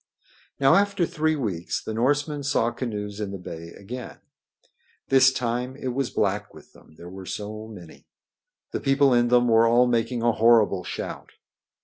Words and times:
Now 0.59 0.73
after 0.73 1.05
three 1.05 1.35
weeks 1.35 1.79
the 1.83 1.93
Norsemen 1.93 2.41
saw 2.41 2.71
canoes 2.71 3.19
in 3.19 3.29
the 3.29 3.37
bay 3.37 3.67
again. 3.77 4.17
This 5.09 5.31
time 5.31 5.75
it 5.75 5.89
was 5.89 6.09
black 6.09 6.55
with 6.55 6.73
them, 6.73 6.95
there 6.97 7.07
were 7.07 7.27
so 7.27 7.67
many. 7.67 8.07
The 8.71 8.79
people 8.79 9.13
in 9.13 9.27
them 9.27 9.47
were 9.47 9.67
all 9.67 9.85
making 9.85 10.23
a 10.23 10.31
horrible 10.31 10.83
shout. 10.83 11.33